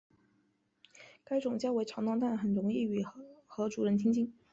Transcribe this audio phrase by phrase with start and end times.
[1.23, 3.03] 该种较为吵闹但很容易
[3.45, 4.33] 和主人亲近。